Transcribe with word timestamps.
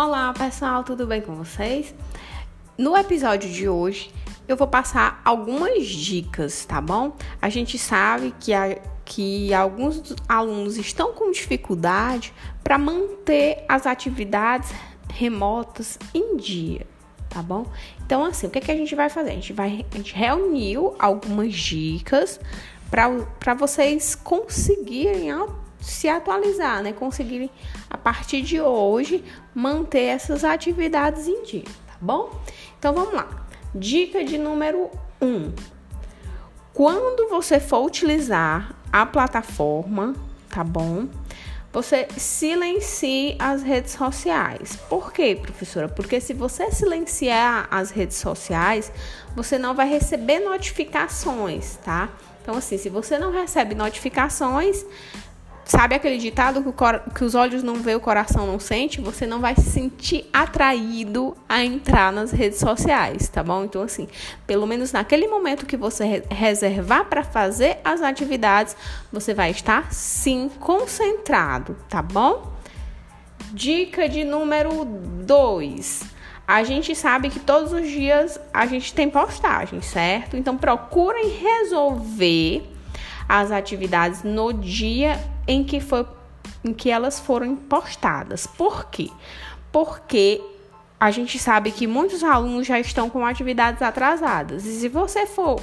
Olá 0.00 0.32
pessoal, 0.32 0.84
tudo 0.84 1.08
bem 1.08 1.20
com 1.20 1.34
vocês? 1.34 1.92
No 2.78 2.96
episódio 2.96 3.50
de 3.50 3.68
hoje 3.68 4.12
eu 4.46 4.56
vou 4.56 4.68
passar 4.68 5.20
algumas 5.24 5.84
dicas, 5.88 6.64
tá 6.64 6.80
bom? 6.80 7.16
A 7.42 7.48
gente 7.48 7.76
sabe 7.76 8.32
que, 8.38 8.54
a, 8.54 8.78
que 9.04 9.52
alguns 9.52 10.14
alunos 10.28 10.76
estão 10.76 11.12
com 11.14 11.32
dificuldade 11.32 12.32
para 12.62 12.78
manter 12.78 13.64
as 13.68 13.88
atividades 13.88 14.70
remotas 15.12 15.98
em 16.14 16.36
dia, 16.36 16.86
tá 17.28 17.42
bom? 17.42 17.66
Então, 18.06 18.24
assim, 18.24 18.46
o 18.46 18.50
que, 18.50 18.58
é 18.58 18.60
que 18.60 18.70
a 18.70 18.76
gente 18.76 18.94
vai 18.94 19.10
fazer? 19.10 19.30
A 19.30 19.34
gente, 19.34 19.52
vai, 19.52 19.84
a 19.92 19.96
gente 19.96 20.14
reuniu 20.14 20.94
algumas 20.96 21.52
dicas 21.52 22.38
para 22.88 23.54
vocês 23.54 24.14
conseguirem 24.14 25.32
se 25.80 26.08
atualizar, 26.08 26.82
né? 26.82 26.92
Conseguirem, 26.92 27.50
a 27.88 27.96
partir 27.96 28.42
de 28.42 28.60
hoje, 28.60 29.24
manter 29.54 30.04
essas 30.04 30.44
atividades 30.44 31.26
em 31.26 31.42
dia, 31.42 31.64
tá 31.64 31.96
bom? 32.00 32.40
Então 32.78 32.94
vamos 32.94 33.14
lá. 33.14 33.46
Dica 33.74 34.24
de 34.24 34.38
número 34.38 34.90
1. 35.20 35.26
Um. 35.26 35.52
Quando 36.72 37.28
você 37.28 37.58
for 37.58 37.84
utilizar 37.84 38.74
a 38.92 39.04
plataforma, 39.04 40.14
tá 40.48 40.62
bom? 40.62 41.08
Você 41.72 42.08
silencie 42.16 43.36
as 43.38 43.62
redes 43.62 43.92
sociais. 43.92 44.76
Por 44.88 45.12
quê, 45.12 45.38
professora? 45.40 45.88
Porque 45.88 46.20
se 46.20 46.32
você 46.32 46.70
silenciar 46.70 47.68
as 47.70 47.90
redes 47.90 48.16
sociais, 48.16 48.90
você 49.36 49.58
não 49.58 49.74
vai 49.74 49.88
receber 49.88 50.40
notificações, 50.40 51.76
tá? 51.84 52.08
Então, 52.40 52.56
assim, 52.56 52.78
se 52.78 52.88
você 52.88 53.18
não 53.18 53.30
recebe 53.30 53.74
notificações, 53.74 54.84
Sabe 55.68 55.94
aquele 55.94 56.16
ditado 56.16 56.62
que, 56.62 57.14
que, 57.14 57.22
os 57.22 57.34
olhos 57.34 57.62
não 57.62 57.74
vê, 57.74 57.94
o 57.94 58.00
coração 58.00 58.46
não 58.46 58.58
sente? 58.58 59.02
Você 59.02 59.26
não 59.26 59.38
vai 59.38 59.54
se 59.54 59.64
sentir 59.64 60.24
atraído 60.32 61.36
a 61.46 61.62
entrar 61.62 62.10
nas 62.10 62.32
redes 62.32 62.58
sociais, 62.58 63.28
tá 63.28 63.42
bom? 63.42 63.64
Então, 63.64 63.82
assim, 63.82 64.08
pelo 64.46 64.66
menos 64.66 64.92
naquele 64.92 65.28
momento 65.28 65.66
que 65.66 65.76
você 65.76 66.24
reservar 66.30 67.04
para 67.04 67.22
fazer 67.22 67.80
as 67.84 68.00
atividades, 68.00 68.74
você 69.12 69.34
vai 69.34 69.50
estar 69.50 69.92
sim 69.92 70.50
concentrado, 70.58 71.76
tá 71.86 72.00
bom? 72.00 72.50
Dica 73.52 74.08
de 74.08 74.24
número 74.24 74.86
2. 74.86 76.02
A 76.46 76.62
gente 76.62 76.94
sabe 76.94 77.28
que 77.28 77.40
todos 77.40 77.74
os 77.74 77.86
dias 77.86 78.40
a 78.54 78.64
gente 78.64 78.94
tem 78.94 79.10
postagem, 79.10 79.82
certo? 79.82 80.34
Então 80.34 80.56
procurem 80.56 81.28
resolver 81.28 82.77
as 83.28 83.50
atividades 83.50 84.22
no 84.22 84.52
dia 84.52 85.20
em 85.46 85.62
que, 85.62 85.80
foi, 85.80 86.06
em 86.64 86.72
que 86.72 86.90
elas 86.90 87.20
foram 87.20 87.54
postadas. 87.54 88.46
Por 88.46 88.86
quê? 88.86 89.10
Porque 89.70 90.40
a 90.98 91.10
gente 91.10 91.38
sabe 91.38 91.70
que 91.70 91.86
muitos 91.86 92.24
alunos 92.24 92.66
já 92.66 92.80
estão 92.80 93.10
com 93.10 93.24
atividades 93.24 93.82
atrasadas. 93.82 94.64
E 94.64 94.80
se 94.80 94.88
você 94.88 95.26
for 95.26 95.60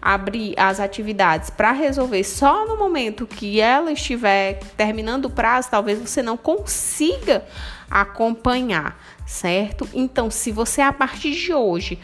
abrir 0.00 0.54
as 0.58 0.80
atividades 0.80 1.50
para 1.50 1.72
resolver 1.72 2.24
só 2.24 2.66
no 2.66 2.78
momento 2.78 3.26
que 3.26 3.60
ela 3.60 3.92
estiver 3.92 4.58
terminando 4.76 5.26
o 5.26 5.30
prazo, 5.30 5.68
talvez 5.70 5.98
você 5.98 6.22
não 6.22 6.36
consiga 6.36 7.44
acompanhar, 7.90 8.98
certo? 9.26 9.86
Então, 9.92 10.30
se 10.30 10.50
você 10.50 10.80
a 10.80 10.92
partir 10.92 11.32
de 11.32 11.52
hoje 11.52 11.98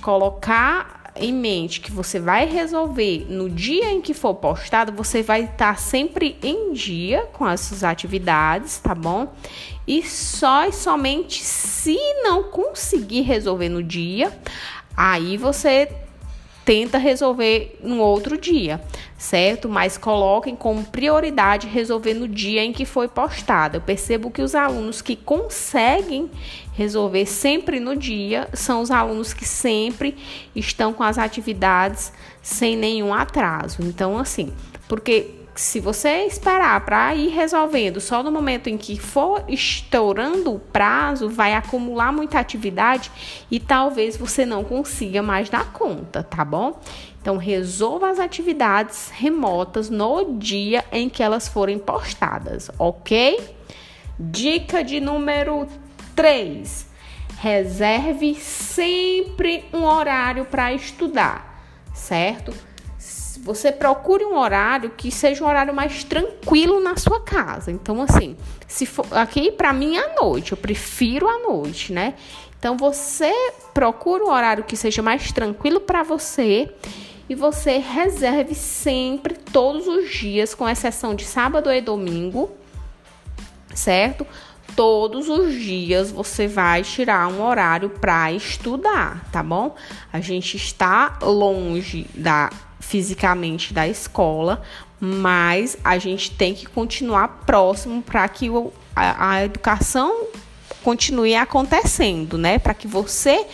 colocar 0.00 0.95
em 1.18 1.32
mente 1.32 1.80
que 1.80 1.90
você 1.90 2.18
vai 2.18 2.46
resolver 2.46 3.26
no 3.28 3.48
dia 3.48 3.90
em 3.90 4.00
que 4.00 4.14
for 4.14 4.34
postado, 4.34 4.92
você 4.92 5.22
vai 5.22 5.44
estar 5.44 5.78
sempre 5.78 6.36
em 6.42 6.72
dia 6.72 7.28
com 7.32 7.48
essas 7.48 7.82
atividades, 7.84 8.78
tá 8.78 8.94
bom? 8.94 9.32
E 9.86 10.02
só 10.02 10.66
e 10.66 10.72
somente 10.72 11.42
se 11.42 11.96
não 12.22 12.44
conseguir 12.44 13.22
resolver 13.22 13.68
no 13.68 13.82
dia, 13.82 14.32
aí 14.96 15.36
você 15.36 15.88
tenta 16.66 16.98
resolver 16.98 17.78
no 17.80 18.00
outro 18.00 18.36
dia, 18.36 18.82
certo? 19.16 19.68
Mas 19.68 19.96
coloquem 19.96 20.56
como 20.56 20.84
prioridade 20.84 21.68
resolver 21.68 22.12
no 22.12 22.26
dia 22.26 22.64
em 22.64 22.72
que 22.72 22.84
foi 22.84 23.06
postado. 23.06 23.76
Eu 23.76 23.80
percebo 23.80 24.32
que 24.32 24.42
os 24.42 24.52
alunos 24.52 25.00
que 25.00 25.14
conseguem 25.14 26.28
resolver 26.72 27.24
sempre 27.24 27.78
no 27.78 27.94
dia 27.94 28.48
são 28.52 28.82
os 28.82 28.90
alunos 28.90 29.32
que 29.32 29.44
sempre 29.44 30.16
estão 30.56 30.92
com 30.92 31.04
as 31.04 31.18
atividades 31.18 32.12
sem 32.42 32.76
nenhum 32.76 33.14
atraso. 33.14 33.78
Então, 33.82 34.18
assim, 34.18 34.52
porque 34.88 35.35
se 35.56 35.80
você 35.80 36.26
esperar 36.26 36.84
para 36.84 37.14
ir 37.14 37.28
resolvendo 37.28 38.00
só 38.00 38.22
no 38.22 38.30
momento 38.30 38.68
em 38.68 38.76
que 38.76 38.98
for 38.98 39.42
estourando 39.48 40.54
o 40.54 40.58
prazo, 40.58 41.28
vai 41.28 41.54
acumular 41.54 42.12
muita 42.12 42.38
atividade 42.38 43.10
e 43.50 43.58
talvez 43.58 44.16
você 44.16 44.44
não 44.44 44.62
consiga 44.62 45.22
mais 45.22 45.48
dar 45.48 45.72
conta, 45.72 46.22
tá 46.22 46.44
bom? 46.44 46.78
Então, 47.20 47.38
resolva 47.38 48.10
as 48.10 48.20
atividades 48.20 49.10
remotas 49.12 49.90
no 49.90 50.38
dia 50.38 50.84
em 50.92 51.08
que 51.08 51.22
elas 51.22 51.48
forem 51.48 51.78
postadas, 51.78 52.70
ok? 52.78 53.56
Dica 54.18 54.84
de 54.84 55.00
número 55.00 55.66
3. 56.14 56.86
Reserve 57.38 58.34
sempre 58.36 59.64
um 59.72 59.84
horário 59.84 60.44
para 60.44 60.72
estudar, 60.72 61.64
certo? 61.92 62.54
Você 63.40 63.70
procure 63.70 64.24
um 64.24 64.36
horário 64.36 64.90
que 64.90 65.10
seja 65.10 65.44
um 65.44 65.48
horário 65.48 65.74
mais 65.74 66.04
tranquilo 66.04 66.80
na 66.80 66.96
sua 66.96 67.20
casa. 67.20 67.70
Então, 67.70 68.02
assim, 68.02 68.36
se 68.66 68.86
for 68.86 69.06
aqui 69.12 69.50
para 69.50 69.72
mim 69.72 69.96
é 69.96 70.04
à 70.04 70.14
noite, 70.20 70.52
eu 70.52 70.58
prefiro 70.58 71.28
à 71.28 71.38
noite, 71.38 71.92
né? 71.92 72.14
Então, 72.58 72.76
você 72.76 73.32
procura 73.74 74.24
um 74.24 74.30
horário 74.30 74.64
que 74.64 74.76
seja 74.76 75.02
mais 75.02 75.30
tranquilo 75.30 75.80
para 75.80 76.02
você 76.02 76.72
e 77.28 77.34
você 77.34 77.78
reserve 77.78 78.54
sempre, 78.54 79.34
todos 79.34 79.86
os 79.86 80.10
dias, 80.10 80.54
com 80.54 80.68
exceção 80.68 81.14
de 81.14 81.24
sábado 81.24 81.70
e 81.70 81.80
domingo, 81.80 82.50
certo? 83.74 84.26
Todos 84.74 85.28
os 85.28 85.54
dias 85.54 86.10
você 86.10 86.46
vai 86.46 86.82
tirar 86.82 87.28
um 87.28 87.42
horário 87.42 87.90
para 87.90 88.32
estudar, 88.32 89.24
tá 89.30 89.42
bom? 89.42 89.74
A 90.12 90.20
gente 90.20 90.56
está 90.56 91.18
longe 91.22 92.06
da 92.14 92.50
fisicamente 92.88 93.74
da 93.74 93.86
escola, 93.86 94.62
mas 95.00 95.76
a 95.82 95.98
gente 95.98 96.30
tem 96.30 96.54
que 96.54 96.66
continuar 96.66 97.42
próximo 97.44 98.00
para 98.02 98.26
que 98.28 98.48
a, 98.94 99.30
a 99.30 99.44
educação 99.44 100.26
continue 100.82 101.34
acontecendo, 101.34 102.38
né? 102.38 102.58
Para 102.58 102.74
que 102.74 102.86
você 102.86 103.44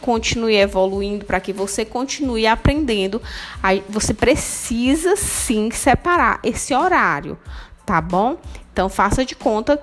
continue 0.00 0.56
evoluindo, 0.56 1.24
para 1.24 1.40
que 1.40 1.52
você 1.52 1.84
continue 1.84 2.46
aprendendo, 2.46 3.20
aí 3.62 3.84
você 3.88 4.14
precisa 4.14 5.16
sim 5.16 5.70
separar 5.70 6.40
esse 6.42 6.74
horário, 6.74 7.38
tá 7.84 8.00
bom? 8.00 8.38
Então 8.72 8.88
faça 8.88 9.24
de 9.24 9.34
conta 9.34 9.78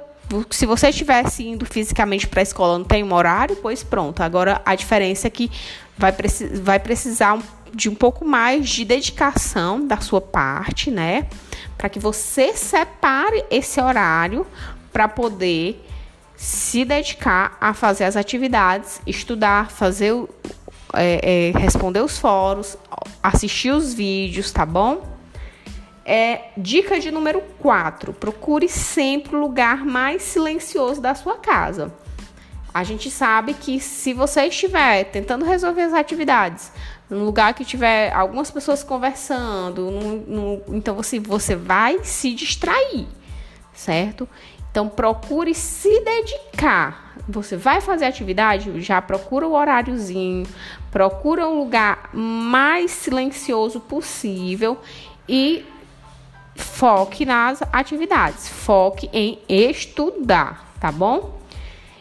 se 0.49 0.65
você 0.65 0.89
estivesse 0.89 1.47
indo 1.47 1.65
fisicamente 1.65 2.27
para 2.27 2.41
a 2.41 2.43
escola 2.43 2.79
não 2.79 2.85
tem 2.85 3.03
um 3.03 3.13
horário, 3.13 3.55
pois 3.57 3.83
pronto. 3.83 4.21
Agora 4.21 4.61
a 4.65 4.73
diferença 4.73 5.27
é 5.27 5.29
que 5.29 5.51
vai, 5.97 6.11
precis 6.11 6.59
vai 6.59 6.79
precisar 6.79 7.39
de 7.75 7.89
um 7.89 7.95
pouco 7.95 8.23
mais 8.23 8.69
de 8.69 8.85
dedicação 8.85 9.85
da 9.85 9.99
sua 9.99 10.21
parte, 10.21 10.89
né? 10.89 11.27
Para 11.77 11.89
que 11.89 11.99
você 11.99 12.53
separe 12.53 13.43
esse 13.51 13.81
horário 13.81 14.47
para 14.93 15.09
poder 15.09 15.85
se 16.37 16.85
dedicar 16.85 17.57
a 17.59 17.73
fazer 17.73 18.05
as 18.05 18.15
atividades, 18.15 19.01
estudar, 19.05 19.69
fazer 19.69 20.13
é, 20.93 21.51
é, 21.53 21.59
responder 21.59 21.99
os 21.99 22.17
fóruns, 22.17 22.77
assistir 23.21 23.71
os 23.71 23.93
vídeos, 23.93 24.51
tá 24.51 24.65
bom? 24.65 25.03
É, 26.05 26.51
dica 26.55 26.97
de 26.97 27.11
número 27.11 27.41
4: 27.59 28.13
procure 28.13 28.69
sempre 28.69 29.35
o 29.35 29.39
lugar 29.39 29.85
mais 29.85 30.21
silencioso 30.21 31.01
da 31.01 31.13
sua 31.13 31.37
casa. 31.37 31.93
A 32.73 32.83
gente 32.83 33.09
sabe 33.09 33.53
que 33.53 33.79
se 33.79 34.13
você 34.13 34.47
estiver 34.47 35.05
tentando 35.05 35.45
resolver 35.45 35.81
as 35.81 35.93
atividades 35.93 36.71
num 37.09 37.23
lugar 37.23 37.53
que 37.53 37.63
tiver 37.63 38.11
algumas 38.13 38.49
pessoas 38.49 38.83
conversando, 38.83 39.91
no, 39.91 40.15
no, 40.15 40.61
então 40.75 40.95
você, 40.95 41.19
você 41.19 41.55
vai 41.55 42.03
se 42.03 42.33
distrair, 42.33 43.07
certo? 43.73 44.27
Então 44.71 44.89
procure 44.89 45.53
se 45.53 46.01
dedicar. 46.01 47.15
Você 47.29 47.55
vai 47.55 47.79
fazer 47.79 48.05
atividade, 48.05 48.81
já 48.81 49.01
procura 49.01 49.47
o 49.47 49.53
horáriozinho, 49.53 50.45
procura 50.91 51.47
um 51.47 51.59
lugar 51.59 52.09
mais 52.13 52.91
silencioso 52.91 53.79
possível 53.79 54.77
e 55.27 55.65
foque 56.55 57.25
nas 57.25 57.61
atividades, 57.71 58.49
foque 58.49 59.09
em 59.13 59.39
estudar, 59.47 60.73
tá 60.79 60.91
bom? 60.91 61.39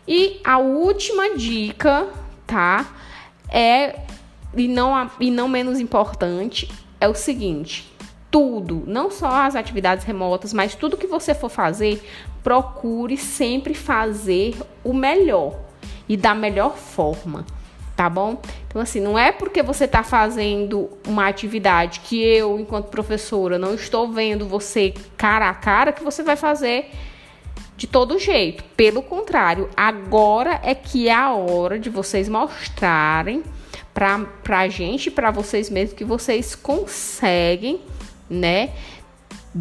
E 0.06 0.40
a 0.44 0.58
última 0.58 1.36
dica, 1.36 2.08
tá? 2.46 2.86
É 3.48 4.00
e 4.56 4.68
não, 4.68 5.10
e 5.20 5.30
não 5.30 5.48
menos 5.48 5.80
importante, 5.80 6.70
é 7.00 7.08
o 7.08 7.14
seguinte: 7.14 7.92
tudo, 8.30 8.82
não 8.86 9.10
só 9.10 9.28
as 9.28 9.54
atividades 9.54 10.04
remotas, 10.04 10.52
mas 10.52 10.74
tudo 10.74 10.96
que 10.96 11.06
você 11.06 11.34
for 11.34 11.48
fazer, 11.48 12.02
procure 12.42 13.16
sempre 13.16 13.74
fazer 13.74 14.56
o 14.82 14.92
melhor 14.92 15.58
e 16.08 16.16
da 16.16 16.34
melhor 16.34 16.76
forma, 16.76 17.46
tá 17.96 18.10
bom? 18.10 18.40
Então, 18.66 18.82
assim, 18.82 19.00
não 19.00 19.18
é 19.18 19.30
porque 19.30 19.62
você 19.62 19.84
está 19.84 20.02
fazendo 20.02 20.90
uma 21.06 21.28
atividade 21.28 22.00
que 22.00 22.20
eu, 22.20 22.58
enquanto 22.58 22.86
professora, 22.86 23.58
não 23.58 23.74
estou 23.74 24.10
vendo 24.10 24.46
você 24.46 24.92
cara 25.16 25.48
a 25.48 25.54
cara 25.54 25.92
que 25.92 26.02
você 26.02 26.22
vai 26.22 26.34
fazer 26.36 26.90
de 27.76 27.86
todo 27.86 28.18
jeito. 28.18 28.64
Pelo 28.76 29.02
contrário, 29.02 29.68
agora 29.76 30.60
é 30.62 30.74
que 30.74 31.08
é 31.08 31.14
a 31.14 31.32
hora 31.32 31.78
de 31.78 31.88
vocês 31.88 32.28
mostrarem 32.28 33.42
para 33.94 34.58
a 34.58 34.69
gente, 34.69 35.11
para 35.11 35.31
vocês 35.31 35.70
mesmos, 35.70 35.96
que 35.96 36.05
vocês 36.05 36.56
conseguem, 36.56 37.81
né? 38.29 38.73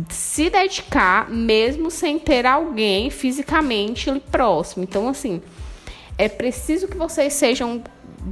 Se 0.10 0.50
dedicar 0.50 1.30
mesmo 1.30 1.92
sem 1.92 2.18
ter 2.18 2.48
alguém 2.48 3.12
fisicamente 3.12 4.12
próximo. 4.32 4.84
Então, 4.84 5.08
assim, 5.08 5.40
é 6.18 6.28
preciso 6.28 6.88
que 6.88 6.98
vocês 6.98 7.34
sejam 7.34 7.84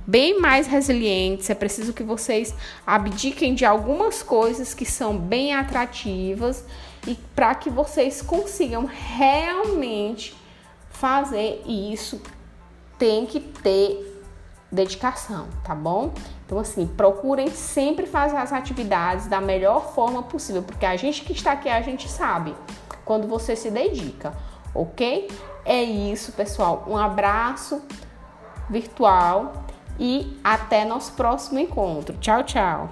bem 0.08 0.40
mais 0.40 0.68
resilientes, 0.68 1.50
é 1.50 1.56
preciso 1.56 1.94
que 1.94 2.02
vocês 2.02 2.56
abdiquem 2.88 3.54
de 3.54 3.66
algumas 3.66 4.24
coisas 4.24 4.74
que 4.74 4.86
são 4.86 5.18
bem 5.18 5.54
atrativas 5.54 6.66
e 7.06 7.16
para 7.36 7.54
que 7.56 7.70
vocês 7.70 8.22
consigam 8.22 8.86
realmente 8.86 10.34
fazer 10.90 11.62
isso, 11.68 12.22
tem 12.98 13.26
que 13.26 13.40
ter 13.40 14.11
dedicação, 14.72 15.48
tá 15.64 15.76
bom? 15.76 16.14
Então, 16.46 16.58
assim, 16.58 16.88
procurem 16.88 17.50
sempre 17.50 18.06
fazer 18.06 18.38
as 18.38 18.54
atividades 18.54 19.28
da 19.28 19.42
melhor 19.42 19.94
forma 19.94 20.24
possível, 20.24 20.64
porque 20.64 20.86
a 20.86 20.96
gente 20.96 21.24
que 21.24 21.34
está 21.34 21.52
aqui, 21.52 21.70
a 21.70 21.82
gente 21.82 22.08
sabe 22.10 22.56
quando 23.04 23.28
você 23.28 23.56
se 23.56 23.70
dedica, 23.70 24.34
ok? 24.74 25.30
É 25.66 25.82
isso, 25.84 26.32
pessoal. 26.32 26.86
Um 26.88 26.98
abraço 26.98 27.82
virtual 28.70 29.66
e 30.00 30.38
até 30.44 30.86
nosso 30.86 31.14
próximo 31.14 31.60
encontro. 31.60 32.18
Tchau, 32.18 32.44
tchau. 32.44 32.90